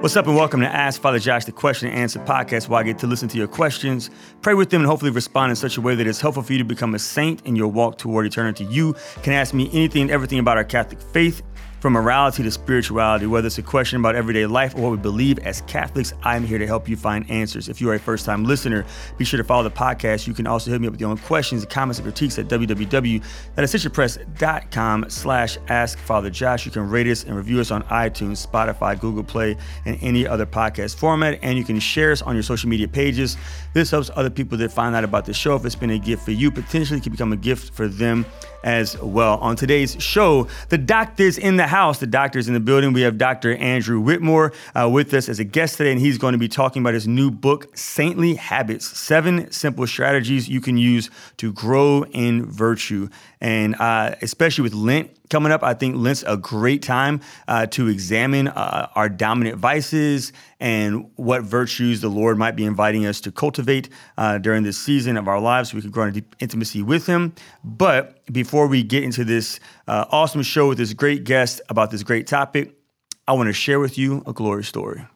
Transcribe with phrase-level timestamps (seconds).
[0.00, 2.84] What's up, and welcome to Ask Father Josh the Question and Answer podcast, where I
[2.84, 4.10] get to listen to your questions,
[4.42, 6.58] pray with them, and hopefully respond in such a way that is helpful for you
[6.58, 8.64] to become a saint in your walk toward eternity.
[8.66, 11.42] You can ask me anything and everything about our Catholic faith
[11.80, 15.38] from morality to spirituality, whether it's a question about everyday life or what we believe
[15.40, 17.68] as Catholics, I'm here to help you find answers.
[17.68, 18.84] If you are a first time listener,
[19.16, 20.26] be sure to follow the podcast.
[20.26, 25.06] You can also hit me up with your own questions, comments, and critiques at www.ascensionpress.com
[25.08, 26.64] slash ask Father Josh.
[26.66, 30.46] You can rate us and review us on iTunes, Spotify, Google Play, and any other
[30.46, 31.38] podcast format.
[31.42, 33.36] And you can share us on your social media pages.
[33.72, 35.54] This helps other people that find out about the show.
[35.54, 38.26] If it's been a gift for you, potentially can become a gift for them
[38.64, 39.38] as well.
[39.38, 41.98] On today's show, the doctor's in the house.
[41.98, 42.92] The doctor's in the building.
[42.92, 43.54] We have Dr.
[43.56, 46.82] Andrew Whitmore uh, with us as a guest today, and he's going to be talking
[46.82, 52.44] about his new book, Saintly Habits Seven Simple Strategies You Can Use to Grow in
[52.44, 53.08] Virtue.
[53.40, 57.88] And uh, especially with Lent coming up, I think Lent's a great time uh, to
[57.88, 63.32] examine uh, our dominant vices and what virtues the Lord might be inviting us to
[63.32, 66.82] cultivate uh, during this season of our lives so we can grow in deep intimacy
[66.82, 67.34] with Him.
[67.62, 72.02] But before we get into this uh, awesome show with this great guest about this
[72.02, 72.74] great topic,
[73.26, 75.06] I want to share with you a glory story.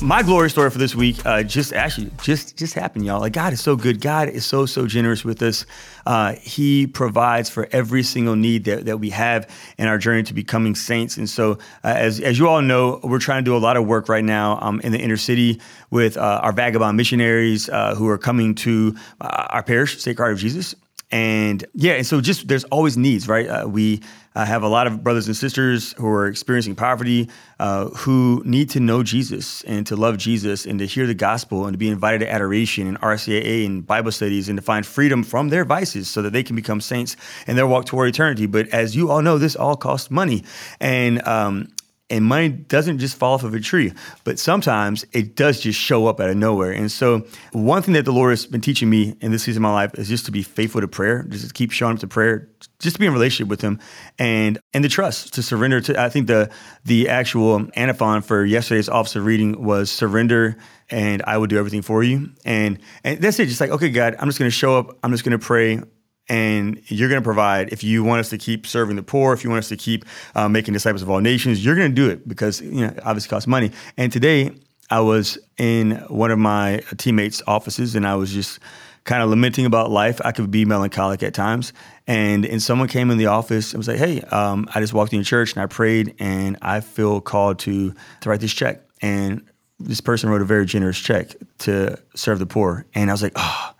[0.00, 3.20] My glory story for this week uh, just actually just just happened, y'all.
[3.20, 4.00] Like God is so good.
[4.00, 5.66] God is so so generous with us.
[6.06, 10.34] Uh, he provides for every single need that, that we have in our journey to
[10.34, 11.16] becoming saints.
[11.16, 11.52] And so,
[11.84, 14.24] uh, as as you all know, we're trying to do a lot of work right
[14.24, 18.54] now um, in the inner city with uh, our vagabond missionaries uh, who are coming
[18.56, 20.74] to uh, our parish, Sacred Heart of Jesus.
[21.10, 23.46] And yeah, and so just there's always needs, right?
[23.46, 24.02] Uh, we
[24.34, 28.68] uh, have a lot of brothers and sisters who are experiencing poverty, uh, who need
[28.70, 31.88] to know Jesus and to love Jesus and to hear the gospel and to be
[31.88, 36.08] invited to adoration and RCIA and Bible studies and to find freedom from their vices
[36.08, 37.16] so that they can become saints
[37.46, 38.46] and their walk toward eternity.
[38.46, 40.42] But as you all know, this all costs money.
[40.80, 41.68] And um,
[42.10, 43.92] and money doesn't just fall off of a tree,
[44.24, 46.70] but sometimes it does just show up out of nowhere.
[46.70, 49.62] And so, one thing that the Lord has been teaching me in this season of
[49.62, 52.06] my life is just to be faithful to prayer, just to keep showing up to
[52.06, 52.48] prayer,
[52.78, 53.80] just to be in relationship with Him,
[54.18, 56.00] and and the trust to surrender to.
[56.00, 56.50] I think the
[56.84, 60.56] the actual antiphon for yesterday's office of reading was surrender,
[60.90, 62.30] and I will do everything for you.
[62.44, 63.46] And and that's it.
[63.46, 64.98] Just like okay, God, I'm just going to show up.
[65.02, 65.80] I'm just going to pray
[66.28, 69.44] and you're going to provide if you want us to keep serving the poor if
[69.44, 70.04] you want us to keep
[70.34, 73.28] uh, making disciples of all nations you're going to do it because you know obviously
[73.28, 73.70] costs money.
[73.96, 74.52] And today
[74.90, 78.58] i was in one of my teammates offices and i was just
[79.04, 80.20] kind of lamenting about life.
[80.24, 81.72] I could be melancholic at times.
[82.06, 85.12] And and someone came in the office and was like hey um, i just walked
[85.12, 88.82] into church and i prayed and i feel called to to write this check.
[89.00, 89.46] And
[89.78, 92.86] this person wrote a very generous check to serve the poor.
[92.94, 93.74] And i was like oh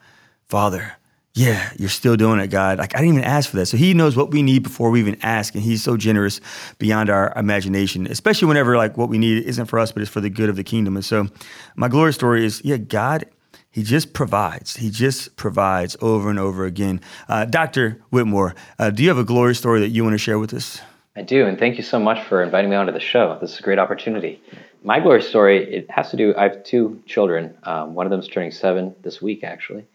[0.49, 0.93] father
[1.34, 2.78] yeah, you're still doing it, God.
[2.78, 3.67] Like I didn't even ask for that.
[3.67, 5.55] So he knows what we need before we even ask.
[5.55, 6.41] And he's so generous
[6.78, 10.21] beyond our imagination, especially whenever like what we need isn't for us, but it's for
[10.21, 10.95] the good of the kingdom.
[10.95, 11.27] And so
[11.75, 13.25] my glory story is, yeah, God,
[13.72, 14.77] he just provides.
[14.77, 17.00] He just provides over and over again.
[17.28, 18.01] Uh, Dr.
[18.11, 20.81] Whitmore, uh, do you have a glory story that you want to share with us?
[21.16, 23.39] I do, and thank you so much for inviting me onto the show.
[23.41, 24.41] This is a great opportunity.
[24.84, 27.56] My glory story, it has to do, I have two children.
[27.65, 29.87] Um, one of them is turning seven this week, actually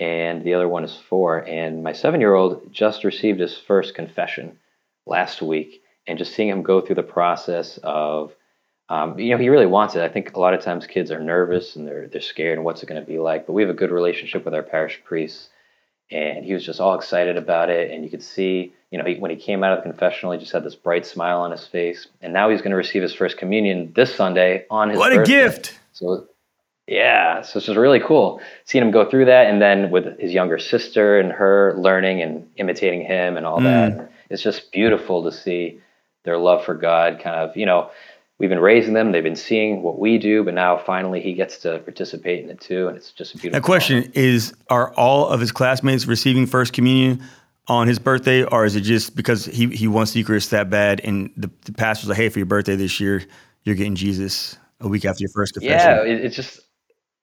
[0.00, 1.38] and the other one is four.
[1.38, 4.58] And my seven year old just received his first confession
[5.06, 8.32] last week, and just seeing him go through the process of,
[8.88, 10.02] um, you know, he really wants it.
[10.02, 12.82] I think a lot of times kids are nervous and they're they're scared and what's
[12.82, 13.46] it going to be like.
[13.46, 15.50] But we have a good relationship with our parish priests,
[16.10, 17.90] and he was just all excited about it.
[17.90, 20.38] And you could see, you know, he, when he came out of the confessional, he
[20.38, 22.08] just had this bright smile on his face.
[22.22, 24.98] And now he's going to receive his first communion this Sunday on his.
[24.98, 25.22] What birthday.
[25.22, 25.78] a gift!
[25.92, 26.26] So
[26.90, 30.32] yeah, so it's just really cool seeing him go through that, and then with his
[30.32, 33.62] younger sister and her learning and imitating him and all mm.
[33.62, 34.12] that.
[34.28, 35.80] It's just beautiful to see
[36.24, 37.20] their love for God.
[37.22, 37.92] Kind of, you know,
[38.38, 41.58] we've been raising them; they've been seeing what we do, but now finally he gets
[41.58, 43.58] to participate in it too, and it's just a beautiful.
[43.58, 47.22] A question is: Are all of his classmates receiving First Communion?
[47.68, 51.00] on his birthday, or is it just because he, he wants the Eucharist that bad
[51.04, 53.22] and the, the pastor's like, hey, for your birthday this year,
[53.62, 55.78] you're getting Jesus a week after your first confession?
[55.78, 56.62] Yeah, it's just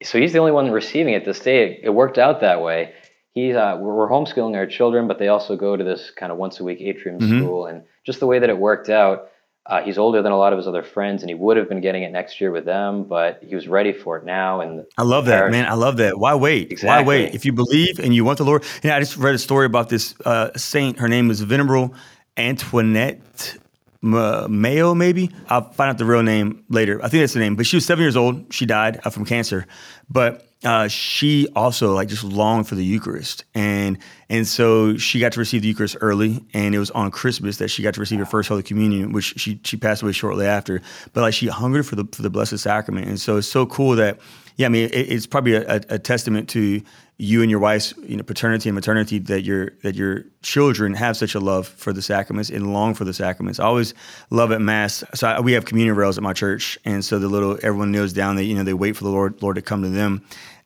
[0.03, 1.79] so he's the only one receiving it this day.
[1.83, 2.93] It worked out that way.
[3.31, 6.59] He's uh, we're homeschooling our children, but they also go to this kind of once
[6.59, 7.39] a week atrium mm-hmm.
[7.39, 9.29] school, and just the way that it worked out,
[9.69, 11.81] Uh, he's older than a lot of his other friends, and he would have been
[11.81, 14.61] getting it next year with them, but he was ready for it now.
[14.61, 15.65] And I love that, parish, man.
[15.65, 16.17] I love that.
[16.17, 16.71] Why wait?
[16.71, 16.87] Exactly.
[16.87, 17.35] Why wait?
[17.35, 18.95] If you believe and you want the Lord, yeah.
[18.95, 20.99] I just read a story about this uh, saint.
[20.99, 21.93] Her name is Venerable
[22.37, 23.57] Antoinette
[24.01, 25.31] Meo, maybe.
[25.49, 27.03] I'll find out the real name later.
[27.03, 27.55] I think that's the name.
[27.55, 28.53] But she was seven years old.
[28.53, 29.65] She died uh, from cancer.
[30.09, 35.31] But uh, she also like just longed for the Eucharist, and and so she got
[35.33, 38.17] to receive the Eucharist early, and it was on Christmas that she got to receive
[38.17, 40.81] her first Holy Communion, which she she passed away shortly after.
[41.13, 43.95] But like she hungered for the for the Blessed Sacrament, and so it's so cool
[43.97, 44.19] that
[44.55, 46.81] yeah, I mean it, it's probably a, a, testament to
[47.17, 51.17] you and your wife's you know paternity and maternity that your that your children have
[51.17, 53.59] such a love for the sacraments and long for the sacraments.
[53.59, 53.93] I always
[54.29, 55.03] love at mass.
[55.15, 58.13] So I, we have communion rails at my church, and so the little everyone kneels
[58.13, 58.35] down.
[58.35, 60.23] They you know they wait for the Lord Lord to come to them.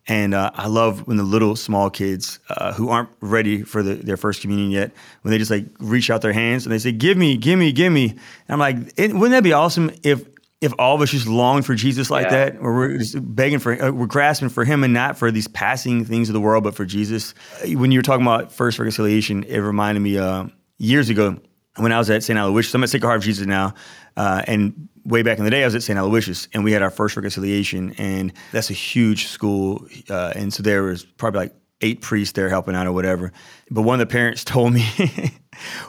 [0.08, 3.94] And uh, I love when the little small kids uh, who aren't ready for the,
[3.94, 4.90] their first communion yet,
[5.22, 7.70] when they just like reach out their hands and they say, "Give me, give me,
[7.70, 10.26] give me." And I'm like, wouldn't that be awesome if
[10.62, 12.30] if all of us just long for Jesus like yeah.
[12.30, 15.48] that, or we're just begging for, uh, we're grasping for Him and not for these
[15.48, 17.34] passing things of the world, but for Jesus.
[17.66, 20.46] When you were talking about first reconciliation, it reminded me uh,
[20.78, 21.36] years ago
[21.76, 22.38] when I was at St.
[22.38, 22.74] Aloysius.
[22.74, 23.74] I'm at Sacred Heart of Jesus now,
[24.16, 25.98] uh, and way back in the day, I was at St.
[25.98, 30.62] Aloysius, and we had our first reconciliation, and that's a huge school, uh, and so
[30.62, 33.32] there was probably like eight priests there helping out or whatever.
[33.68, 34.84] But one of the parents told me,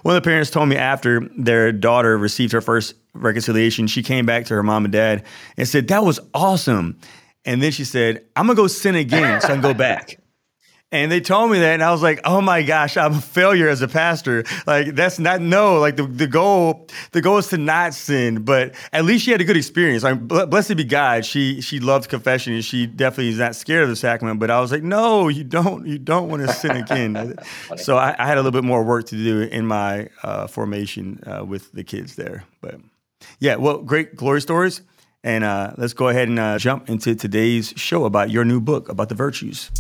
[0.02, 4.26] one of the parents told me after their daughter received her first reconciliation, she came
[4.26, 5.24] back to her mom and dad
[5.58, 7.00] and said, That was awesome.
[7.46, 10.20] And then she said, I'm gonna go sin again so I can go back.
[10.94, 13.68] And they told me that, and I was like, "Oh my gosh, I'm a failure
[13.68, 14.44] as a pastor.
[14.68, 15.80] Like that's not no.
[15.80, 18.44] Like the, the goal, the goal is to not sin.
[18.44, 20.04] But at least she had a good experience.
[20.04, 23.90] Like blessed be God, she she loved confession, and she definitely is not scared of
[23.90, 24.40] the sacrament.
[24.40, 27.40] But I was like, no, you don't, you don't want to sin again.
[27.76, 31.24] so I, I, had a little bit more work to do in my uh, formation
[31.26, 32.44] uh, with the kids there.
[32.62, 32.76] But
[33.40, 34.82] yeah, well, great glory stories.
[35.24, 38.90] And uh, let's go ahead and uh, jump into today's show about your new book
[38.90, 39.72] about the virtues.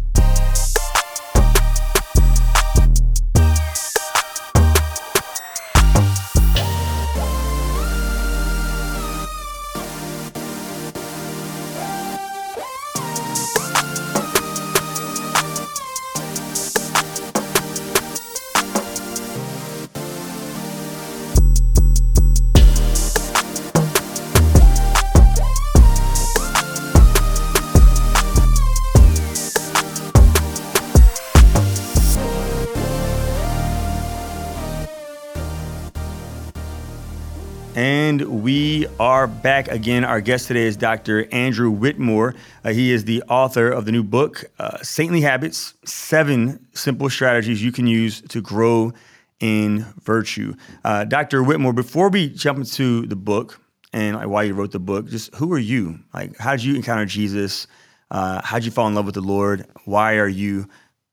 [38.99, 40.03] Are back again.
[40.03, 41.27] Our guest today is Dr.
[41.31, 42.35] Andrew Whitmore.
[42.63, 47.63] Uh, he is the author of the new book, uh, Saintly Habits Seven Simple Strategies
[47.63, 48.93] You Can Use to Grow
[49.39, 50.55] in Virtue.
[50.83, 51.43] Uh, Dr.
[51.43, 53.61] Whitmore, before we jump into the book
[53.93, 55.99] and like, why you wrote the book, just who are you?
[56.13, 57.67] Like, how did you encounter Jesus?
[58.11, 59.65] Uh, how did you fall in love with the Lord?
[59.85, 60.67] Why are you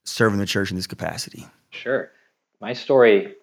[0.05, 1.47] serving the church in this capacity?
[1.71, 2.11] Sure.
[2.61, 3.35] My story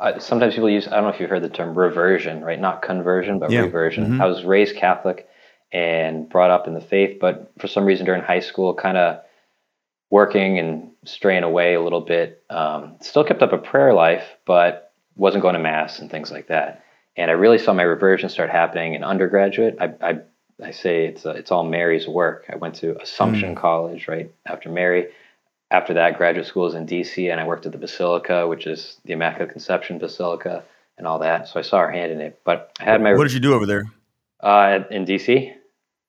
[0.00, 2.58] uh, sometimes people use I don't know if you've heard the term reversion, right?
[2.58, 3.60] Not conversion, but yeah.
[3.60, 4.04] reversion.
[4.04, 4.22] Mm-hmm.
[4.22, 5.28] I was raised Catholic
[5.72, 9.22] and brought up in the faith, but for some reason during high school, kind of
[10.10, 12.42] working and straying away a little bit.
[12.50, 16.48] Um, still kept up a prayer life, but wasn't going to mass and things like
[16.48, 16.84] that.
[17.16, 19.76] And I really saw my reversion start happening in undergraduate.
[19.80, 20.18] I, I,
[20.62, 22.46] I say it's a, it's all Mary's work.
[22.52, 23.60] I went to Assumption mm.
[23.60, 25.08] College right after Mary
[25.70, 28.98] after that, graduate school was in DC, and I worked at the Basilica, which is
[29.04, 30.64] the Immaculate Conception Basilica,
[30.98, 31.48] and all that.
[31.48, 32.40] So I saw her hand in it.
[32.44, 33.14] But I had my.
[33.14, 33.84] What did you do over there?
[34.40, 35.54] Uh, in DC.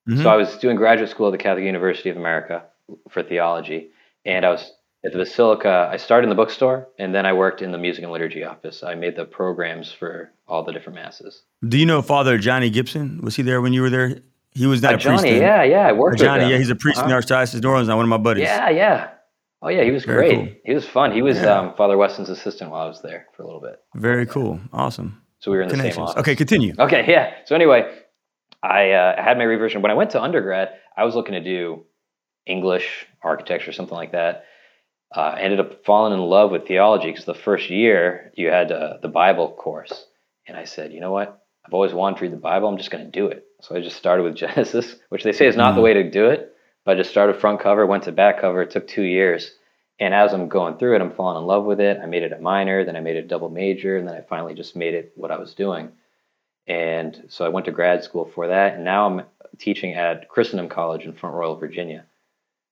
[0.09, 0.23] Mm-hmm.
[0.23, 2.63] So I was doing graduate school at the Catholic University of America
[3.09, 3.89] for theology,
[4.25, 4.71] and I was
[5.05, 5.89] at the Basilica.
[5.91, 8.83] I started in the bookstore, and then I worked in the music and liturgy office.
[8.83, 11.43] I made the programs for all the different masses.
[11.67, 13.21] Do you know Father Johnny Gibson?
[13.21, 14.21] Was he there when you were there?
[14.53, 15.33] He was not uh, a Johnny, priest.
[15.33, 15.41] Then.
[15.41, 16.51] Yeah, yeah, I worked Johnny, with him.
[16.51, 17.07] yeah, he's a priest uh-huh.
[17.07, 17.87] in the Archdiocese of New Orleans.
[17.87, 18.43] Now, one of my buddies.
[18.43, 19.09] Yeah, yeah.
[19.61, 20.35] Oh yeah, he was Very great.
[20.35, 20.55] Cool.
[20.65, 21.11] He was fun.
[21.11, 21.59] He was yeah.
[21.59, 23.79] um, Father Weston's assistant while I was there for a little bit.
[23.95, 24.59] Very cool.
[24.73, 25.21] Awesome.
[25.39, 26.17] So we were in the same office.
[26.17, 26.73] Okay, continue.
[26.77, 27.33] Okay, yeah.
[27.45, 27.91] So anyway,
[28.63, 29.81] I uh, had my reversion.
[29.81, 31.83] When I went to undergrad, I was looking to do
[32.45, 34.45] English, architecture, something like that.
[35.15, 38.71] Uh, I ended up falling in love with theology because the first year you had
[38.71, 40.05] uh, the Bible course,
[40.47, 41.43] and I said, you know what?
[41.65, 42.67] I've always wanted to read the Bible.
[42.67, 43.45] I'm just going to do it.
[43.61, 45.75] So I just started with Genesis, which they say is not mm.
[45.75, 46.55] the way to do it.
[46.83, 48.61] But I just started front cover, went to back cover.
[48.61, 49.51] It took two years.
[49.99, 51.99] And as I'm going through it, I'm falling in love with it.
[52.01, 54.21] I made it a minor, then I made it a double major, and then I
[54.21, 55.91] finally just made it what I was doing.
[56.65, 58.75] And so I went to grad school for that.
[58.75, 59.25] And now I'm
[59.59, 62.05] teaching at Christendom College in Front Royal, Virginia.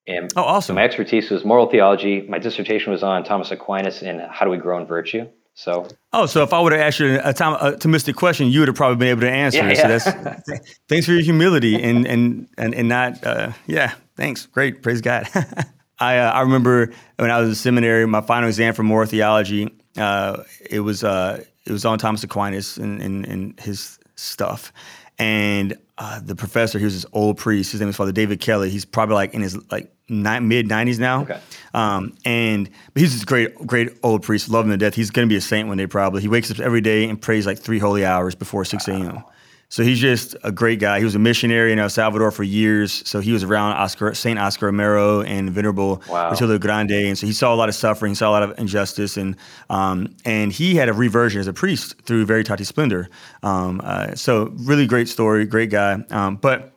[0.08, 0.75] And oh, awesome.
[0.75, 2.22] my expertise was moral theology.
[2.22, 5.28] My dissertation was on Thomas Aquinas and how do we grow in virtue.
[5.60, 5.86] So.
[6.13, 8.70] Oh, so if I would have asked you a, time, a Thomistic question, you would
[8.70, 9.58] have probably been able to answer.
[9.58, 9.98] Yeah, yeah.
[9.98, 13.22] So that's, thanks for your humility and and and, and not.
[13.22, 14.46] Uh, yeah, thanks.
[14.46, 14.82] Great.
[14.82, 15.28] Praise God.
[16.00, 19.70] I uh, I remember when I was in seminary, my final exam for moral theology.
[19.98, 24.72] Uh, it was uh, it was on Thomas Aquinas and, and, and his stuff,
[25.20, 27.74] and uh, the professor, he was this old priest.
[27.74, 28.70] His name was Father David Kelly.
[28.70, 31.24] He's probably like in his like ni- mid nineties now.
[31.24, 31.40] Okay.
[31.74, 34.50] Um, and but he's this great, great old priest.
[34.50, 34.96] Love him to death.
[34.96, 36.22] He's going to be a saint one day probably.
[36.22, 39.24] He wakes up every day and prays like three holy hours before six a.m.
[39.72, 40.98] So he's just a great guy.
[40.98, 43.08] He was a missionary in El Salvador for years.
[43.08, 46.32] So he was around Oscar, Saint Oscar Romero and Venerable Wow.
[46.32, 49.16] Rutilio Grande, and so he saw a lot of suffering, saw a lot of injustice,
[49.16, 49.36] and
[49.70, 53.10] um, and he had a reversion as a priest through Veritatis Splendor.
[53.44, 56.04] Um, uh, so really great story, great guy.
[56.10, 56.74] Um, but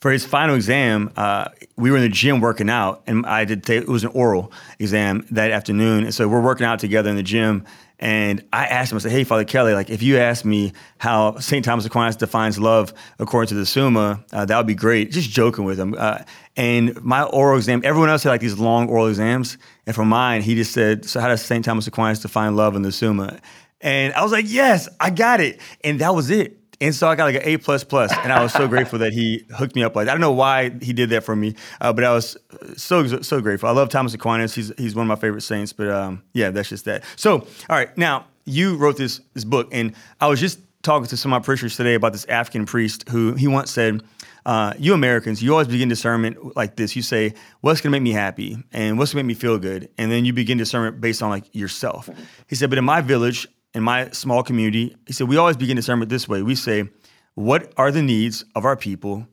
[0.00, 3.62] for his final exam, uh, we were in the gym working out, and I did.
[3.62, 7.16] Take, it was an oral exam that afternoon, and so we're working out together in
[7.16, 7.64] the gym.
[8.00, 11.38] And I asked him, I said, "Hey, Father Kelly, like if you ask me how
[11.38, 15.30] Saint Thomas Aquinas defines love according to the Summa, uh, that would be great." Just
[15.30, 15.94] joking with him.
[15.96, 16.18] Uh,
[16.56, 20.42] and my oral exam, everyone else had like these long oral exams, and for mine,
[20.42, 23.38] he just said, "So how does Saint Thomas Aquinas define love in the Summa?"
[23.80, 26.58] And I was like, "Yes, I got it," and that was it.
[26.80, 29.12] And so I got like an A plus plus, and I was so grateful that
[29.12, 30.08] he hooked me up like.
[30.08, 32.36] I don't know why he did that for me, uh, but I was
[32.76, 33.68] so so grateful.
[33.68, 35.72] I love Thomas Aquinas; he's he's one of my favorite saints.
[35.72, 37.04] But um, yeah, that's just that.
[37.16, 41.16] So all right, now you wrote this this book, and I was just talking to
[41.16, 44.02] some of my preachers today about this African priest who he once said.
[44.46, 46.94] Uh, you Americans, you always begin discernment like this.
[46.94, 49.58] You say, "What's going to make me happy?" and "What's going to make me feel
[49.58, 52.10] good?" and then you begin discernment based on like yourself.
[52.46, 55.76] He said, "But in my village, in my small community, he said, we always begin
[55.76, 56.42] discernment this way.
[56.42, 56.88] We say,
[57.34, 59.26] what are the needs of our people?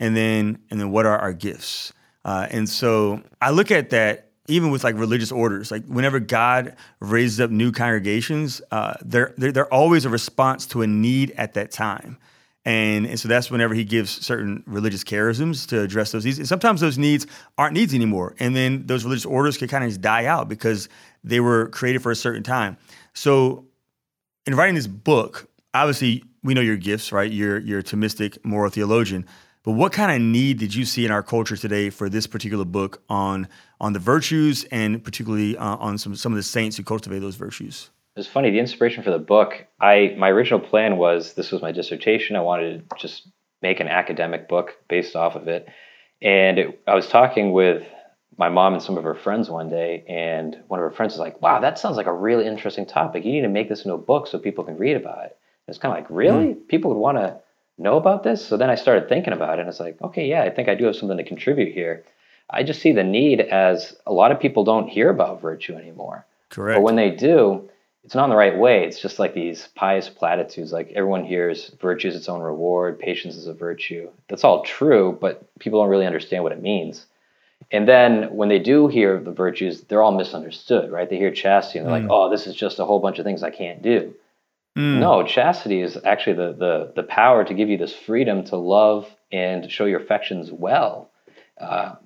[0.00, 1.92] And then, and then what are our gifts?
[2.24, 6.74] Uh, and so I look at that even with like religious orders, like whenever God
[7.00, 11.54] raises up new congregations, uh, they're, they're, they're always a response to a need at
[11.54, 12.16] that time.
[12.64, 16.38] And, and so that's whenever he gives certain religious charisms to address those needs.
[16.38, 17.26] And sometimes those needs
[17.56, 18.34] aren't needs anymore.
[18.40, 20.88] And then those religious orders can kind of just die out because
[21.24, 22.76] they were created for a certain time.
[23.14, 23.64] So
[24.48, 27.30] in writing this book, obviously we know your gifts, right?
[27.30, 29.26] You're you're a Thomistic moral theologian.
[29.62, 32.64] But what kind of need did you see in our culture today for this particular
[32.64, 33.46] book on
[33.78, 37.36] on the virtues and particularly uh, on some some of the saints who cultivate those
[37.36, 37.90] virtues?
[38.16, 38.50] It was funny.
[38.50, 42.34] The inspiration for the book, I my original plan was this was my dissertation.
[42.34, 43.28] I wanted to just
[43.60, 45.68] make an academic book based off of it.
[46.22, 47.86] And it, I was talking with
[48.38, 51.20] my mom and some of her friends one day, and one of her friends was
[51.20, 53.24] like, "Wow, that sounds like a really interesting topic.
[53.24, 55.78] You need to make this into a book so people can read about it." It's
[55.78, 56.14] kind of like, hmm.
[56.14, 56.54] really?
[56.54, 57.38] People would want to
[57.78, 58.44] know about this?
[58.44, 60.74] So then I started thinking about it, and it's like, okay, yeah, I think I
[60.74, 62.04] do have something to contribute here.
[62.50, 66.24] I just see the need as a lot of people don't hear about virtue anymore.
[66.48, 66.78] Correct.
[66.78, 67.68] But when they do,
[68.04, 68.84] it's not in the right way.
[68.84, 70.72] It's just like these pious platitudes.
[70.72, 74.08] Like everyone hears virtue is its own reward, patience is a virtue.
[74.28, 77.04] That's all true, but people don't really understand what it means.
[77.70, 81.08] And then when they do hear the virtues, they're all misunderstood, right?
[81.08, 83.42] They hear chastity and they're like, oh, this is just a whole bunch of things
[83.42, 84.14] I can't do.
[85.00, 89.06] No, chastity is actually the, the, the power to give you this freedom to love
[89.32, 91.10] and show your affections well.
[91.60, 91.96] Uh,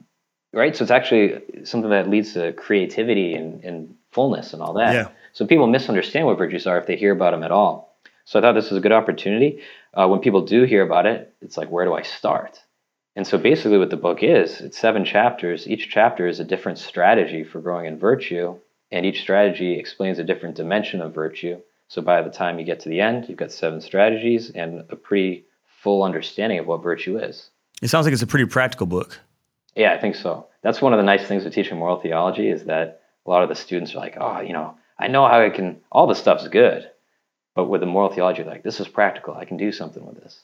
[0.52, 0.74] right?
[0.74, 4.94] So it's actually something that leads to creativity and, and fullness and all that.
[4.94, 5.08] Yeah.
[5.32, 7.94] So people misunderstand what virtues are if they hear about them at all.
[8.24, 9.60] So I thought this was a good opportunity.
[9.94, 12.58] Uh, when people do hear about it, it's like, where do I start?
[13.14, 15.68] And so basically, what the book is, it's seven chapters.
[15.68, 18.56] Each chapter is a different strategy for growing in virtue,
[18.90, 21.60] and each strategy explains a different dimension of virtue.
[21.88, 24.96] So by the time you get to the end, you've got seven strategies and a
[24.96, 25.44] pretty
[25.82, 27.50] full understanding of what virtue is.
[27.82, 29.20] It sounds like it's a pretty practical book.
[29.74, 30.46] Yeah, I think so.
[30.62, 33.48] That's one of the nice things with teaching moral theology is that a lot of
[33.48, 36.48] the students are like, oh, you know, I know how I can, all this stuff's
[36.48, 36.88] good.
[37.54, 39.34] But with the moral theology, like, this is practical.
[39.34, 40.40] I can do something with this.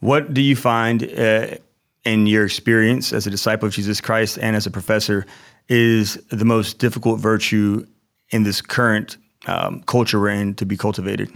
[0.00, 1.56] What do you find uh,
[2.04, 5.26] in your experience as a disciple of Jesus Christ and as a professor
[5.68, 7.84] is the most difficult virtue
[8.30, 11.30] in this current um, culture we're in to be cultivated?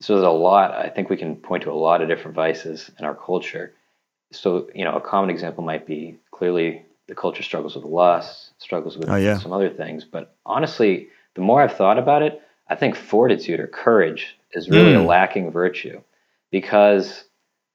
[0.00, 2.90] So there's a lot, I think we can point to a lot of different vices
[2.98, 3.72] in our culture.
[4.32, 8.96] So, you know, a common example might be clearly the culture struggles with lust, struggles
[8.98, 9.38] with Oh, yeah.
[9.38, 10.04] some other things.
[10.04, 14.94] But honestly, the more I've thought about it, I think fortitude or courage is really
[14.94, 15.06] a Mm.
[15.06, 16.00] lacking virtue
[16.50, 17.24] because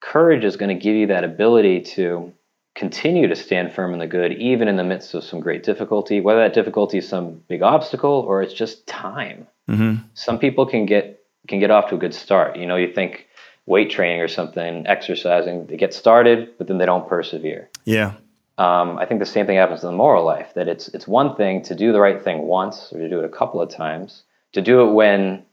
[0.01, 2.33] courage is going to give you that ability to
[2.75, 6.21] continue to stand firm in the good, even in the midst of some great difficulty,
[6.21, 9.47] whether that difficulty is some big obstacle or it's just time.
[9.67, 12.57] hmm Some people can get can get off to a good start.
[12.57, 13.27] You know, you think
[13.65, 17.69] weight training or something, exercising, they get started, but then they don't persevere.
[17.85, 18.13] Yeah.
[18.57, 20.53] Um, I think the same thing happens in the moral life.
[20.55, 23.25] That it's it's one thing to do the right thing once or to do it
[23.25, 25.43] a couple of times, to do it when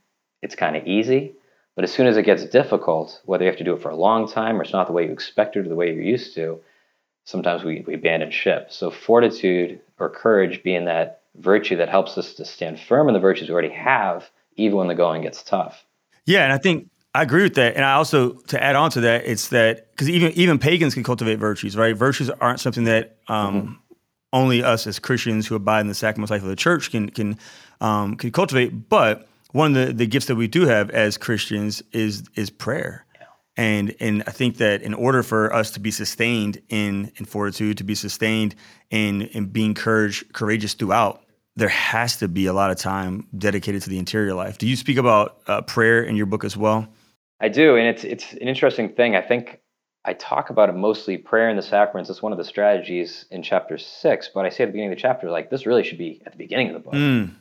[0.43, 1.35] it's kind of easy.
[1.77, 3.97] But as soon as it gets difficult, whether you have to do it for a
[3.97, 6.59] long time or it's not the way you expected or the way you're used to,
[7.25, 8.73] sometimes we, we abandon ship.
[8.73, 13.21] So fortitude or courage being that virtue that helps us to stand firm in the
[13.21, 15.85] virtues we already have, even when the going gets tough.
[16.25, 17.77] Yeah, and I think I agree with that.
[17.77, 21.05] And I also to add on to that, it's that because even even pagans can
[21.05, 21.95] cultivate virtues, right?
[21.95, 23.73] Virtues aren't something that um, mm-hmm.
[24.33, 27.39] only us as Christians who abide in the sacrament life of the church can can
[27.81, 28.89] um, can cultivate.
[28.89, 33.05] But one of the, the gifts that we do have as Christians is is prayer.
[33.57, 37.79] And and I think that in order for us to be sustained in in fortitude,
[37.79, 38.55] to be sustained
[38.91, 41.23] in in being courage, courageous throughout,
[41.57, 44.59] there has to be a lot of time dedicated to the interior life.
[44.59, 46.87] Do you speak about uh, prayer in your book as well?
[47.41, 49.17] I do, and it's it's an interesting thing.
[49.17, 49.61] I think
[50.05, 52.11] I talk about it mostly prayer and the sacraments.
[52.11, 54.99] It's one of the strategies in chapter six, but I say at the beginning of
[54.99, 56.93] the chapter, like this really should be at the beginning of the book.
[56.93, 57.37] Mm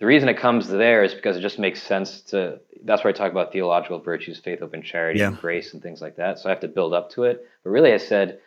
[0.00, 3.16] the reason it comes there is because it just makes sense to that's where I
[3.16, 5.28] talk about theological virtues, faith, hope, and charity, yeah.
[5.28, 6.38] and grace, and things like that.
[6.38, 7.46] So I have to build up to it.
[7.62, 8.40] But really, I said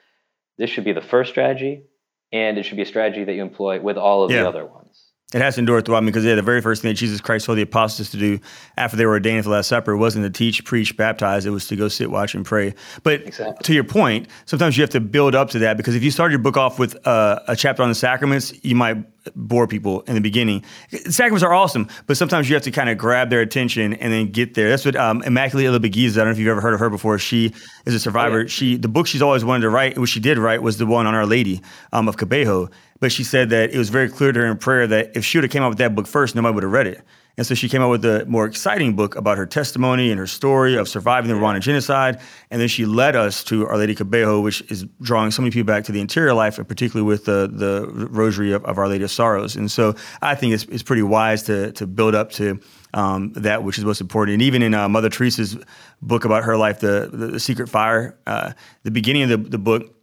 [0.57, 1.83] this should be the first strategy,
[2.31, 4.41] and it should be a strategy that you employ with all of yeah.
[4.41, 5.02] the other ones.
[5.33, 7.45] It has to endure throughout me because yeah, the very first thing that Jesus Christ
[7.45, 8.39] told the apostles to do
[8.77, 11.45] after they were ordained for the Last Supper wasn't to teach, preach, baptize.
[11.45, 12.75] It was to go sit, watch, and pray.
[13.03, 13.63] But exactly.
[13.63, 16.31] to your point, sometimes you have to build up to that because if you start
[16.31, 18.97] your book off with uh, a chapter on the sacraments, you might
[19.35, 20.63] bore people in the beginning.
[21.09, 24.31] Sacraments are awesome, but sometimes you have to kind of grab their attention and then
[24.31, 24.69] get there.
[24.69, 27.17] That's what um, Immaculée Ilibagiza, I don't know if you've ever heard of her before.
[27.17, 27.53] She
[27.85, 28.41] is a survivor.
[28.41, 28.47] Yeah.
[28.47, 31.07] She the book she's always wanted to write, what she did write was the one
[31.07, 31.61] on Our Lady
[31.91, 32.71] um, of Kibeho.
[33.03, 35.38] But she said that it was very clear to her in prayer that if she
[35.38, 37.01] would have came out with that book first, nobody would have read it.
[37.36, 40.25] And so she came out with a more exciting book about her testimony and her
[40.25, 42.22] story of surviving the Rwandan genocide.
[42.50, 45.67] And then she led us to Our Lady Kibeho, which is drawing so many people
[45.67, 49.03] back to the interior life, and particularly with the, the rosary of, of Our Lady
[49.03, 49.57] of Sorrows.
[49.57, 52.57] And so I think it's, it's pretty wise to, to build up to
[52.93, 54.36] um, that which is most important.
[54.36, 55.57] And even in uh, Mother Teresa's
[56.01, 59.58] book about her life, The, the, the Secret Fire, uh, the beginning of the, the
[59.58, 59.93] book,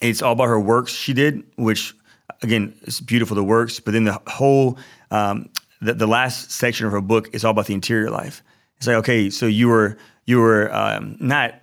[0.00, 1.94] it's all about her works she did, which
[2.42, 4.78] again, it's beautiful the works, but then the whole
[5.10, 8.42] um, the, the last section of her book is all about the interior life.
[8.76, 11.54] It's like, okay, so you were you were um, not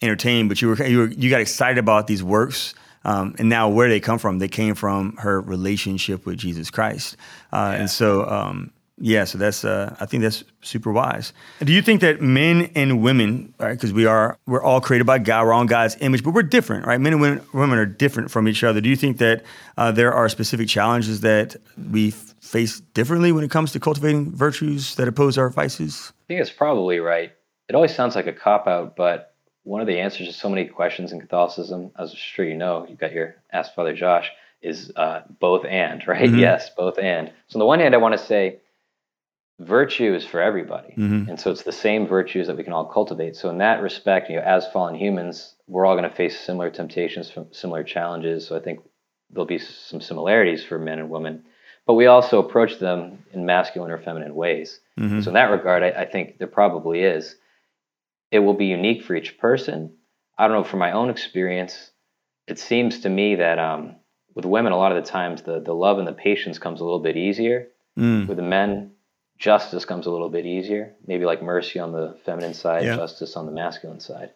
[0.00, 2.74] entertained, but you were you were you got excited about these works.
[3.04, 4.38] Um, and now, where they come from?
[4.38, 7.16] They came from her relationship with Jesus Christ,
[7.52, 7.80] uh, yeah.
[7.80, 8.72] and so um,
[9.04, 11.32] yeah, so that's uh, I think that's super wise.
[11.58, 13.72] Do you think that men and women, right?
[13.72, 16.86] Because we are we're all created by God, we're all God's image, but we're different,
[16.86, 17.00] right?
[17.00, 18.80] Men and women, women are different from each other.
[18.80, 19.42] Do you think that
[19.76, 21.56] uh, there are specific challenges that
[21.90, 26.12] we f- face differently when it comes to cultivating virtues that oppose our vices?
[26.12, 27.32] I think it's probably right.
[27.68, 29.34] It always sounds like a cop out, but
[29.64, 32.86] one of the answers to so many questions in Catholicism, as I'm sure you know,
[32.88, 36.30] you've got your Ask Father Josh, is uh, both and, right?
[36.30, 36.38] Mm-hmm.
[36.38, 37.32] Yes, both and.
[37.48, 38.58] So on the one hand, I want to say
[39.60, 40.94] virtue is for everybody.
[40.96, 41.30] Mm-hmm.
[41.30, 43.36] And so it's the same virtues that we can all cultivate.
[43.36, 46.70] So in that respect, you know, as fallen humans, we're all going to face similar
[46.70, 48.46] temptations, similar challenges.
[48.46, 48.80] So I think
[49.30, 51.44] there'll be some similarities for men and women,
[51.86, 54.80] but we also approach them in masculine or feminine ways.
[54.98, 55.20] Mm-hmm.
[55.20, 57.36] So in that regard, I, I think there probably is.
[58.30, 59.94] It will be unique for each person.
[60.38, 61.90] I don't know, from my own experience,
[62.46, 63.96] it seems to me that um,
[64.34, 66.84] with women, a lot of the times the, the love and the patience comes a
[66.84, 67.68] little bit easier.
[67.98, 68.26] Mm.
[68.26, 68.91] With the men,
[69.42, 70.94] justice comes a little bit easier.
[71.06, 72.96] Maybe like mercy on the feminine side, yeah.
[72.96, 74.30] justice on the masculine side.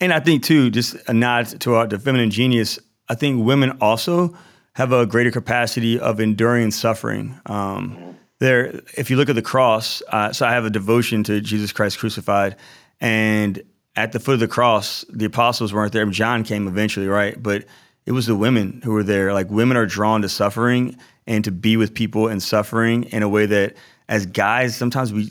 [0.00, 2.78] And I think too, just a nod to our, the feminine genius.
[3.08, 4.34] I think women also
[4.74, 7.38] have a greater capacity of enduring suffering.
[7.46, 8.10] Um, mm-hmm.
[8.38, 11.72] There, if you look at the cross, uh, so I have a devotion to Jesus
[11.72, 12.56] Christ crucified,
[12.98, 13.62] and
[13.94, 16.06] at the foot of the cross, the apostles weren't there.
[16.06, 17.40] John came eventually, right?
[17.40, 17.66] But
[18.06, 19.34] it was the women who were there.
[19.34, 23.28] Like women are drawn to suffering and to be with people in suffering in a
[23.28, 23.76] way that
[24.10, 25.30] as guys, sometimes we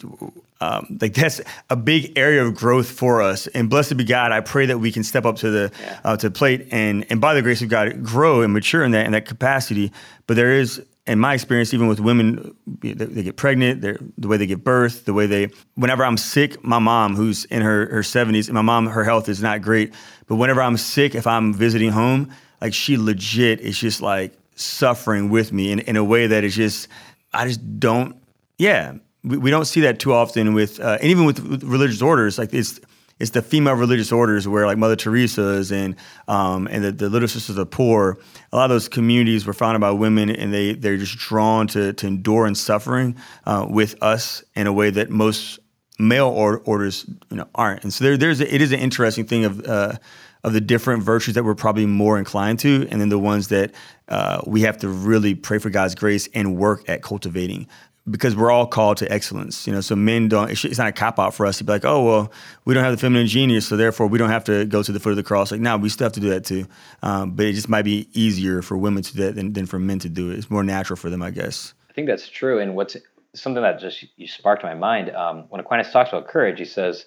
[0.61, 1.39] um, like that's
[1.69, 3.47] a big area of growth for us.
[3.47, 5.99] And blessed be God, I pray that we can step up to the yeah.
[6.03, 8.91] uh, to the plate and and by the grace of God grow and mature in
[8.91, 9.91] that in that capacity.
[10.27, 14.37] But there is, in my experience, even with women, they, they get pregnant, the way
[14.37, 15.49] they give birth, the way they.
[15.75, 19.27] Whenever I'm sick, my mom, who's in her her 70s, and my mom, her health
[19.27, 19.93] is not great.
[20.27, 25.29] But whenever I'm sick, if I'm visiting home, like she legit is just like suffering
[25.29, 26.87] with me in, in a way that is just
[27.33, 28.15] I just don't
[28.60, 28.93] yeah,
[29.24, 32.38] we, we don't see that too often with, uh, and even with, with, religious orders,
[32.38, 32.80] like it's
[33.19, 35.95] it's the female religious orders where like Mother Teresa's and
[36.30, 38.17] um, and the, the Little Sisters of the Poor,
[38.54, 41.93] a lot of those communities were founded by women, and they they're just drawn to
[41.93, 45.60] to endure and suffering uh, with us in a way that most
[45.98, 47.84] male or, orders you know aren't.
[47.84, 49.65] And so there there's a, it is an interesting thing of.
[49.65, 49.93] Uh,
[50.41, 53.74] of the different virtues that we're probably more inclined to, and then the ones that
[54.08, 57.67] uh, we have to really pray for God's grace and work at cultivating
[58.10, 59.67] because we're all called to excellence.
[59.67, 60.50] You know, so men don't.
[60.52, 62.32] It's not a cop out for us to be like, oh well,
[62.65, 65.00] we don't have the feminine genius, so therefore we don't have to go to the
[65.00, 65.52] foot of the cross.
[65.52, 66.65] Like, now we still have to do that too.
[67.04, 69.80] Um, but it just might be easier for women to do that than, than for
[69.80, 70.38] men to do it.
[70.38, 71.74] It's more natural for them, I guess.
[71.89, 72.60] I think that's true.
[72.60, 72.95] And what's
[73.36, 77.06] something that just you sparked my mind um, when Aquinas talks about courage, he says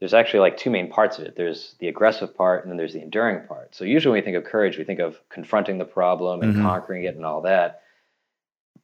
[0.00, 1.36] there's actually like two main parts of it.
[1.36, 3.74] There's the aggressive part, and then there's the enduring part.
[3.74, 6.62] So usually when we think of courage, we think of confronting the problem and mm-hmm.
[6.62, 7.82] conquering it and all that.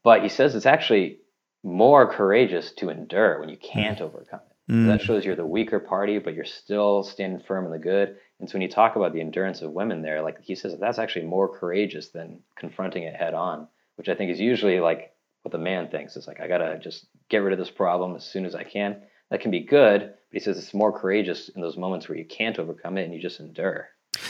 [0.02, 1.18] But he says it's actually
[1.62, 4.02] more courageous to endure when you can't mm.
[4.02, 4.72] overcome it.
[4.72, 4.86] Mm.
[4.86, 8.16] That shows you're the weaker party, but you're still standing firm in the good.
[8.38, 10.98] And so when you talk about the endurance of women there, like he says, that's
[10.98, 15.52] actually more courageous than confronting it head on, which I think is usually like what
[15.52, 16.16] the man thinks.
[16.16, 18.64] It's like, I got to just get rid of this problem as soon as I
[18.64, 19.02] can.
[19.30, 22.24] That can be good, but he says it's more courageous in those moments where you
[22.24, 23.88] can't overcome it and you just endure.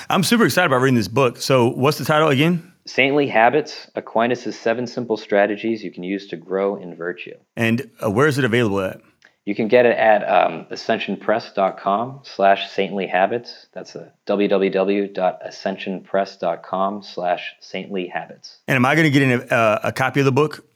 [0.08, 1.38] I'm super excited about reading this book.
[1.38, 2.69] So, what's the title again?
[2.86, 7.34] Saintly Habits Aquinas' Seven Simple Strategies You Can Use to Grow in Virtue.
[7.56, 9.00] And uh, where is it available at?
[9.46, 13.68] You can get it at um, ascensionpress.com slash saintly habits.
[13.72, 18.58] That's a www.ascensionpress.com slash saintly habits.
[18.68, 20.66] And am I going to get a, uh, a copy of the book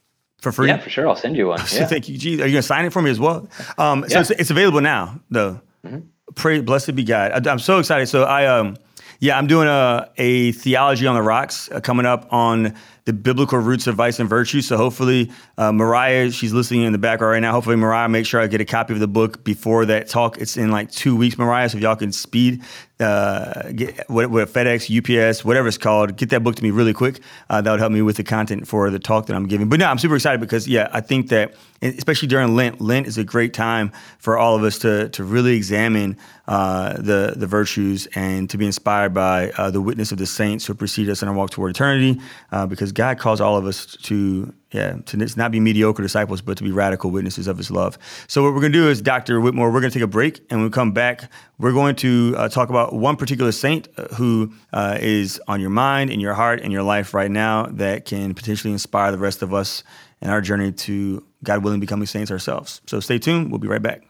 [0.41, 0.67] for free?
[0.67, 1.07] Yeah, for sure.
[1.07, 1.59] I'll send you one.
[1.71, 1.85] Yeah.
[1.85, 2.17] Thank you.
[2.17, 3.47] Geez, are you going to sign it for me as well?
[3.77, 4.21] Um, so yeah.
[4.21, 5.61] it's, it's, available now, though.
[5.85, 5.99] Mm-hmm.
[6.33, 7.47] Pray, blessed be God.
[7.47, 8.07] I, am so excited.
[8.07, 8.77] So I um,
[9.25, 13.57] yeah, I'm doing a, a theology on the rocks uh, coming up on the biblical
[13.57, 14.61] roots of vice and virtue.
[14.61, 17.51] So hopefully, uh, Mariah, she's listening in the background right now.
[17.51, 20.37] Hopefully, Mariah, make sure I get a copy of the book before that talk.
[20.37, 21.69] It's in like two weeks, Mariah.
[21.69, 22.61] So if y'all can speed,
[22.99, 26.93] uh, get what, what FedEx, UPS, whatever it's called, get that book to me really
[26.93, 27.19] quick.
[27.49, 29.67] Uh, that would help me with the content for the talk that I'm giving.
[29.67, 33.17] But no, I'm super excited because yeah, I think that especially during Lent, Lent is
[33.17, 38.07] a great time for all of us to to really examine uh, the the virtues
[38.15, 41.27] and to be inspired by uh, the witness of the saints who precede us in
[41.27, 42.21] our walk toward eternity.
[42.51, 46.57] Uh, because God calls all of us to yeah to not be mediocre disciples, but
[46.57, 47.97] to be radical witnesses of His love.
[48.27, 49.39] So what we're going to do is, Dr.
[49.39, 52.35] Whitmore, we're going to take a break, and when we come back, we're going to
[52.37, 56.33] uh, talk about one particular saint uh, who uh, is on your mind, in your
[56.33, 59.83] heart, in your life right now that can potentially inspire the rest of us
[60.21, 62.81] in our journey to God willing becoming saints ourselves.
[62.87, 63.51] So stay tuned.
[63.51, 64.03] We'll be right back.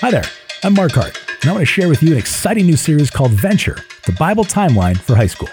[0.00, 0.24] Hi there.
[0.64, 3.32] I'm Mark Hart, and I want to share with you an exciting new series called
[3.32, 5.48] Venture: The Bible Timeline for High School.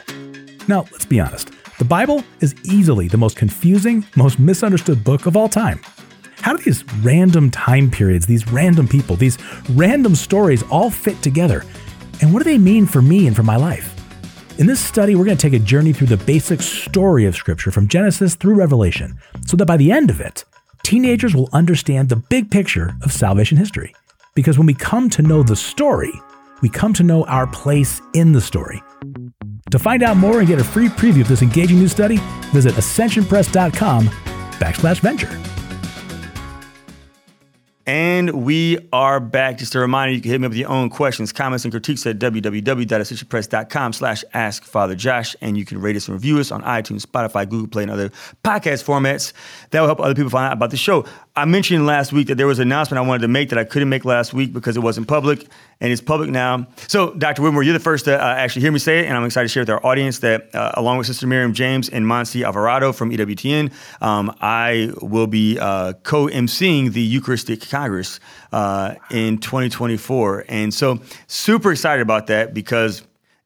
[0.67, 1.58] Now, let's be honest.
[1.79, 5.79] The Bible is easily the most confusing, most misunderstood book of all time.
[6.41, 9.37] How do these random time periods, these random people, these
[9.69, 11.63] random stories all fit together?
[12.21, 13.95] And what do they mean for me and for my life?
[14.59, 17.71] In this study, we're going to take a journey through the basic story of Scripture
[17.71, 20.43] from Genesis through Revelation, so that by the end of it,
[20.83, 23.95] teenagers will understand the big picture of salvation history.
[24.35, 26.11] Because when we come to know the story,
[26.61, 28.83] we come to know our place in the story.
[29.71, 32.17] To find out more and get a free preview of this engaging new study,
[32.51, 34.07] visit ascensionpress.com
[34.59, 35.29] backslash venture.
[37.89, 39.57] And we are back.
[39.57, 42.05] Just a reminder, you can hit me up with your own questions, comments, and critiques
[42.05, 45.35] at www.ascensionpress.com slash ask Father Josh.
[45.41, 48.09] And you can rate us and review us on iTunes, Spotify, Google Play, and other
[48.43, 49.33] podcast formats.
[49.71, 51.03] That will help other people find out about the show.
[51.39, 53.63] I mentioned last week that there was an announcement I wanted to make that I
[53.63, 55.47] couldn't make last week because it wasn't public,
[55.79, 56.67] and it's public now.
[56.89, 57.41] So, Dr.
[57.41, 59.53] Whitmore, you're the first to uh, actually hear me say it, and I'm excited to
[59.53, 63.11] share with our audience that, uh, along with Sister Miriam James and Montse Alvarado from
[63.11, 63.71] EWTN,
[64.01, 68.19] um, I will be uh, co-emceeing the Eucharistic Congress
[68.51, 73.03] uh, in 2024, and so super excited about that because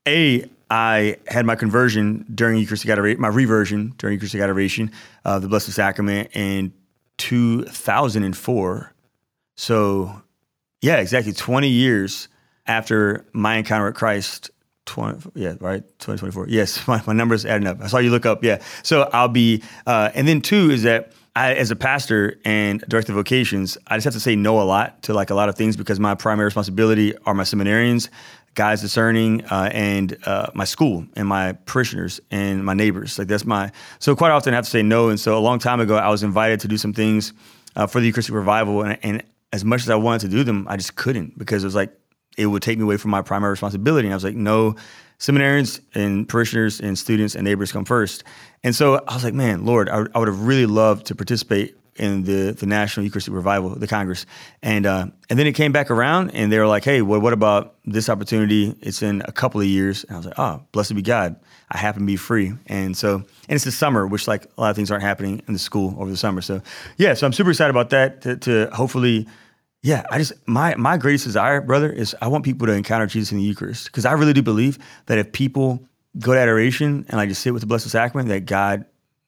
[0.08, 4.91] a I had my conversion during Eucharistic adoration, my reversion during Eucharistic adoration
[5.23, 6.71] of the Blessed Sacrament, and
[7.17, 8.93] 2004.
[9.56, 10.21] So,
[10.82, 12.28] yeah, exactly 20 years
[12.65, 14.52] after my encounter with Christ.
[14.86, 16.47] 20, yeah, right, 2024.
[16.49, 17.82] Yes, my, my number's adding up.
[17.82, 18.43] I saw you look up.
[18.43, 18.62] Yeah.
[18.84, 23.12] So I'll be, uh, and then two is that I, as a pastor and director
[23.12, 25.56] of vocations, I just have to say no a lot to like a lot of
[25.56, 28.10] things because my primary responsibility are my seminarians,
[28.55, 33.17] guys discerning, uh, and uh, my school and my parishioners and my neighbors.
[33.17, 35.09] Like that's my so quite often I have to say no.
[35.09, 37.33] And so a long time ago, I was invited to do some things
[37.75, 40.65] uh, for the Eucharistic revival, and, and, as much as I wanted to do them,
[40.67, 41.95] I just couldn't because it was like
[42.37, 44.07] it would take me away from my primary responsibility.
[44.07, 44.75] And I was like, no,
[45.19, 48.23] seminarians and parishioners and students and neighbors come first.
[48.63, 51.75] And so I was like, man, Lord, I, I would have really loved to participate
[51.95, 54.25] in the the National Eucharistic Revival, the Congress,
[54.62, 57.34] and uh, and then it came back around, and they were like, "Hey, well, what
[57.34, 58.75] about this opportunity?
[58.82, 61.36] It's in a couple of years." And I was like, "Oh, blessed be God!
[61.69, 64.69] I happen to be free." And so, and it's the summer, which like a lot
[64.69, 66.41] of things aren't happening in the school over the summer.
[66.41, 66.62] So,
[66.97, 68.21] yeah, so I'm super excited about that.
[68.21, 69.27] To, to hopefully,
[69.82, 73.32] yeah, I just my my greatest desire, brother, is I want people to encounter Jesus
[73.32, 75.88] in the Eucharist because I really do believe that if people
[76.19, 78.86] go to adoration and like just sit with the Blessed Sacrament, that God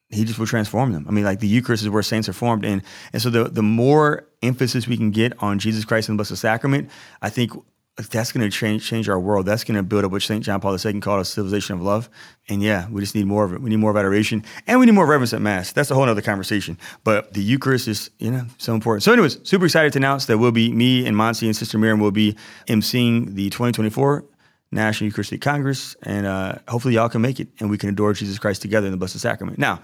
[0.10, 1.06] he just will transform them.
[1.08, 2.82] I mean, like the Eucharist is where saints are formed, and
[3.14, 6.40] and so the the more emphasis we can get on Jesus Christ and the Blessed
[6.40, 6.90] Sacrament,
[7.22, 7.52] I think
[7.98, 9.46] that's going to change change our world.
[9.46, 12.10] That's going to build up what Saint John Paul II called a civilization of love.
[12.50, 13.62] And yeah, we just need more of it.
[13.62, 15.72] We need more of adoration, and we need more reverence at Mass.
[15.72, 16.78] That's a whole other conversation.
[17.04, 19.04] But the Eucharist is, you know, so important.
[19.04, 22.00] So, anyways, super excited to announce that we'll be me and Montse and Sister Miriam
[22.00, 22.36] will be
[22.68, 24.26] emceeing the 2024
[24.72, 28.40] National Eucharistic Congress, and uh, hopefully y'all can make it, and we can adore Jesus
[28.40, 29.58] Christ together in the Blessed Sacrament.
[29.58, 29.82] Now,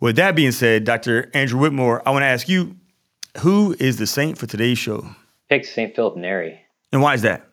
[0.00, 1.30] with that being said, Dr.
[1.34, 2.76] Andrew Whitmore, I want to ask you,
[3.38, 5.06] who is the saint for today's show?
[5.48, 6.60] Pick Saint Philip Neri.
[6.92, 7.46] And why is that?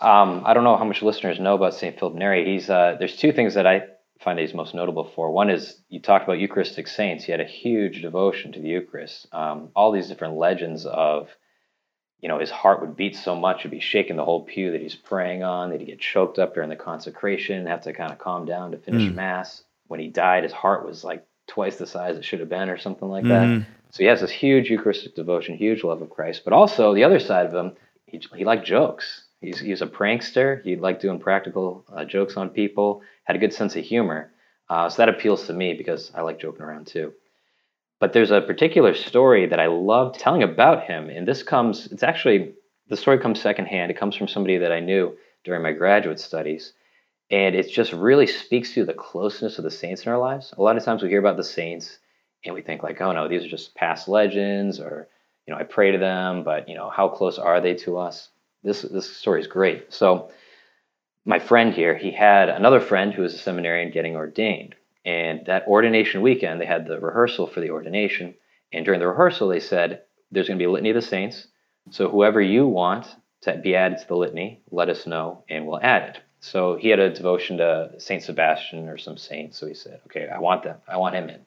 [0.00, 1.98] Um, I don't know how much listeners know about St.
[1.98, 2.44] Philip Neri.
[2.44, 3.82] He's uh, there's two things that I
[4.20, 5.30] find that he's most notable for.
[5.30, 7.24] One is you talked about Eucharistic saints.
[7.24, 9.26] He had a huge devotion to the Eucharist.
[9.32, 11.28] Um, all these different legends of,
[12.20, 14.80] you know, his heart would beat so much it'd be shaking the whole pew that
[14.80, 15.70] he's praying on.
[15.70, 18.78] That he'd get choked up during the consecration, have to kind of calm down to
[18.78, 19.14] finish mm.
[19.14, 19.62] mass.
[19.86, 22.78] When he died, his heart was like twice the size it should have been, or
[22.78, 23.60] something like mm-hmm.
[23.60, 23.66] that.
[23.90, 26.42] So he has this huge Eucharistic devotion, huge love of Christ.
[26.44, 27.72] But also the other side of him,
[28.06, 30.62] he, he liked jokes He's, he's a prankster.
[30.62, 34.32] He liked doing practical uh, jokes on people, had a good sense of humor.
[34.68, 37.12] Uh, so that appeals to me because I like joking around too.
[38.00, 41.10] But there's a particular story that I love telling about him.
[41.10, 42.52] And this comes, it's actually,
[42.88, 43.90] the story comes secondhand.
[43.90, 46.72] It comes from somebody that I knew during my graduate studies.
[47.30, 50.54] And it just really speaks to the closeness of the saints in our lives.
[50.56, 51.98] A lot of times we hear about the saints
[52.44, 55.08] and we think like, oh no, these are just past legends or,
[55.46, 58.28] you know, I pray to them, but, you know, how close are they to us?
[58.62, 59.92] this this story is great.
[59.92, 60.30] So
[61.24, 64.74] my friend here, he had another friend who was a seminarian getting ordained.
[65.08, 68.34] And that ordination weekend, they had the rehearsal for the ordination.
[68.74, 71.46] And during the rehearsal, they said, There's going to be a litany of the saints.
[71.90, 73.06] So whoever you want
[73.40, 76.20] to be added to the litany, let us know and we'll add it.
[76.40, 79.54] So he had a devotion to Saint Sebastian or some saint.
[79.54, 80.76] So he said, Okay, I want them.
[80.86, 81.40] I want him in.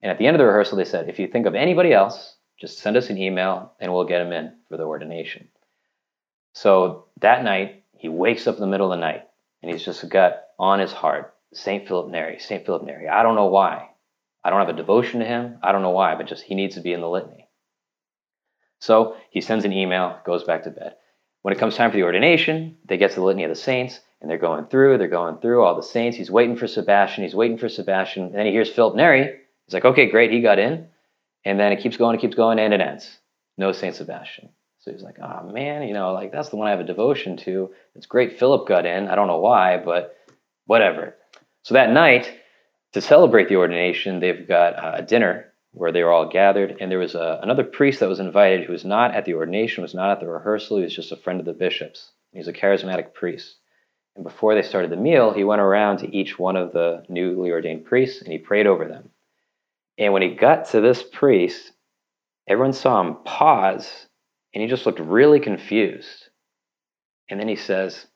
[0.00, 2.36] And at the end of the rehearsal, they said, If you think of anybody else,
[2.56, 5.48] just send us an email and we'll get him in for the ordination.
[6.52, 9.24] So that night, he wakes up in the middle of the night
[9.60, 11.88] and he's just got on his heart St.
[11.88, 12.64] Philip Neri, St.
[12.64, 13.08] Philip Neri.
[13.08, 13.90] I don't know why.
[14.44, 15.58] I don't have a devotion to him.
[15.62, 17.48] I don't know why, but just he needs to be in the litany.
[18.78, 20.94] So he sends an email, goes back to bed.
[21.42, 24.00] When it comes time for the ordination, they get to the litany of the saints,
[24.20, 26.16] and they're going through, they're going through all the saints.
[26.16, 29.40] He's waiting for Sebastian, he's waiting for Sebastian, and then he hears Philip Neri.
[29.66, 30.88] He's like, okay, great, he got in.
[31.44, 33.18] And then it keeps going, it keeps going, and it ends.
[33.56, 34.50] No Saint Sebastian.
[34.80, 37.36] So he's like, oh man, you know, like that's the one I have a devotion
[37.38, 37.70] to.
[37.96, 39.08] It's great Philip got in.
[39.08, 40.16] I don't know why, but
[40.66, 41.15] whatever.
[41.66, 42.32] So that night,
[42.92, 46.76] to celebrate the ordination, they've got uh, a dinner where they were all gathered.
[46.80, 49.82] And there was a, another priest that was invited who was not at the ordination,
[49.82, 50.76] was not at the rehearsal.
[50.76, 52.12] He was just a friend of the bishop's.
[52.32, 53.56] He's a charismatic priest.
[54.14, 57.50] And before they started the meal, he went around to each one of the newly
[57.50, 59.10] ordained priests and he prayed over them.
[59.98, 61.72] And when he got to this priest,
[62.46, 64.06] everyone saw him pause
[64.54, 66.28] and he just looked really confused.
[67.28, 68.06] And then he says,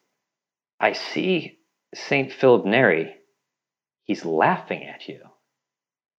[0.79, 1.59] I see
[1.97, 2.33] St.
[2.33, 3.17] Philip Neri.
[4.11, 5.21] He's laughing at you.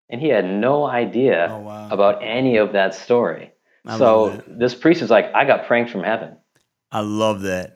[0.09, 1.89] And he had no idea oh, wow.
[1.91, 3.51] about any of that story.
[3.85, 6.37] I so this priest is like, I got pranked from heaven.
[6.89, 7.75] I love that.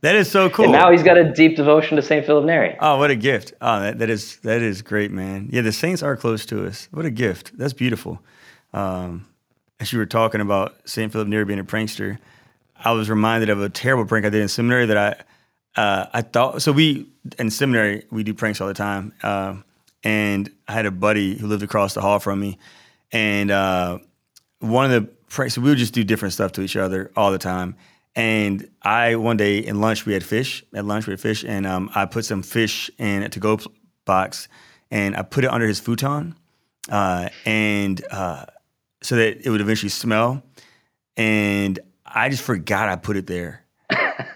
[0.00, 0.64] that is so cool.
[0.64, 2.26] And now he's got a deep devotion to St.
[2.26, 2.76] Philip Neri.
[2.80, 3.54] Oh, what a gift.
[3.60, 5.48] Oh, that, that is that is great, man.
[5.52, 6.88] Yeah, the saints are close to us.
[6.90, 7.56] What a gift.
[7.56, 8.20] That's beautiful.
[8.74, 9.28] Um,
[9.78, 11.12] as you were talking about St.
[11.12, 12.18] Philip Neri being a prankster,
[12.76, 15.14] I was reminded of a terrible prank I did in seminary that I
[15.76, 16.72] uh, I thought so.
[16.72, 17.08] We
[17.38, 19.56] in seminary we do pranks all the time, uh,
[20.04, 22.58] and I had a buddy who lived across the hall from me,
[23.10, 23.98] and uh,
[24.60, 25.54] one of the pranks.
[25.54, 27.76] So we would just do different stuff to each other all the time.
[28.14, 30.62] And I one day in lunch we had fish.
[30.74, 33.58] At lunch we had fish, and um, I put some fish in a to-go
[34.04, 34.48] box,
[34.90, 36.34] and I put it under his futon,
[36.90, 38.44] uh, and uh,
[39.02, 40.42] so that it would eventually smell.
[41.16, 43.64] And I just forgot I put it there.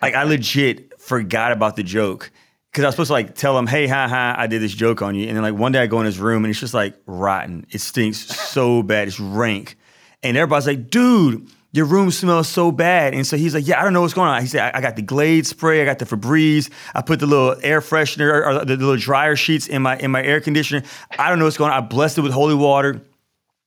[0.03, 2.31] like I legit forgot about the joke
[2.71, 5.01] because I was supposed to like tell him, "Hey, ha ha, I did this joke
[5.01, 6.75] on you." And then like one day I go in his room and it's just
[6.75, 7.67] like rotten.
[7.71, 9.09] It stinks so bad.
[9.09, 9.79] It's rank,
[10.23, 13.13] and everybody's like, "Dude." Your room smells so bad.
[13.13, 14.41] And so he's like, Yeah, I don't know what's going on.
[14.41, 17.27] He said, I, I got the Glade spray, I got the Febreze, I put the
[17.27, 20.85] little air freshener or the, the little dryer sheets in my in my air conditioner.
[21.19, 21.77] I don't know what's going on.
[21.77, 23.03] I blessed it with holy water.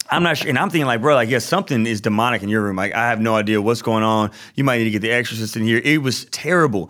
[0.10, 0.50] I'm not sure.
[0.50, 2.78] And I'm thinking like, bro, like, yeah, something is demonic in your room.
[2.78, 4.32] Like, I have no idea what's going on.
[4.56, 5.80] You might need to get the exorcist in here.
[5.84, 6.90] It was terrible.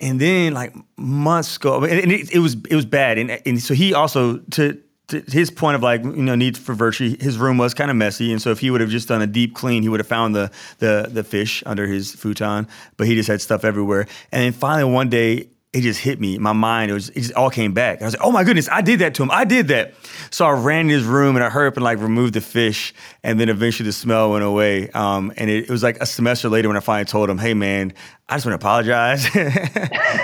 [0.00, 3.18] And then like months go, and it, it was it was bad.
[3.18, 6.74] And and so he also to to his point of like you know need for
[6.74, 9.22] virtue, his room was kind of messy, and so if he would have just done
[9.22, 12.66] a deep clean, he would have found the the the fish under his futon.
[12.96, 14.06] But he just had stuff everywhere.
[14.32, 16.38] And then finally one day it just hit me.
[16.38, 18.00] My mind, it was it just all came back.
[18.00, 19.30] I was like, oh my goodness, I did that to him.
[19.30, 19.94] I did that.
[20.30, 22.94] So I ran in his room and I hurried up and like removed the fish,
[23.22, 24.88] and then eventually the smell went away.
[24.90, 27.52] Um, and it, it, was like a semester later when I finally told him, hey
[27.52, 27.92] man,
[28.28, 29.34] I just want to apologize.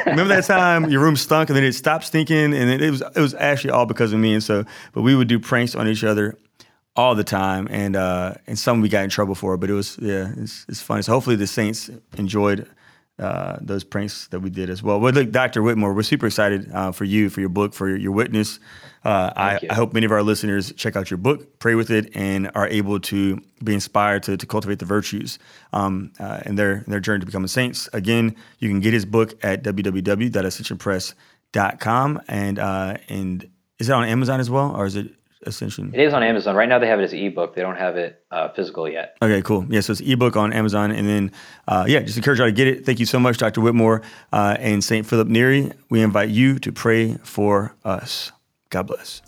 [0.06, 3.02] Remember that time your room stunk and then it stopped stinking, and it, it was
[3.02, 4.32] it was actually all because of me.
[4.34, 6.38] And so, but we would do pranks on each other
[6.96, 9.98] all the time, and uh, and some we got in trouble for, but it was
[10.00, 11.02] yeah, it's, it's funny.
[11.02, 12.66] So hopefully the Saints enjoyed
[13.22, 14.98] uh, those pranks that we did as well.
[14.98, 15.62] Well, look, Dr.
[15.62, 18.58] Whitmore, we're super excited uh, for you, for your book, for your, your witness.
[19.04, 22.16] Uh, I, I, hope many of our listeners check out your book, pray with it,
[22.16, 25.38] and are able to be inspired to, to cultivate the virtues
[25.72, 27.88] um, uh, in their in their journey to becoming saints.
[27.92, 34.40] Again, you can get his book at www.ascensionpress.com, and uh, and is it on Amazon
[34.40, 35.92] as well, or is it Ascension?
[35.94, 36.78] It is on Amazon right now.
[36.78, 37.54] They have it as an ebook.
[37.54, 39.16] They don't have it uh, physical yet.
[39.22, 39.66] Okay, cool.
[39.68, 41.32] Yeah, so it's ebook on Amazon, and then
[41.68, 42.84] uh, yeah, just encourage y'all to get it.
[42.86, 43.60] Thank you so much, Dr.
[43.60, 44.02] Whitmore
[44.32, 45.72] uh, and Saint Philip Neri.
[45.90, 48.32] We invite you to pray for us.
[48.70, 49.22] God bless.